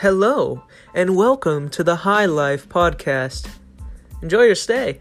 [0.00, 0.62] Hello,
[0.94, 3.48] and welcome to the High Life Podcast.
[4.22, 5.00] Enjoy your stay.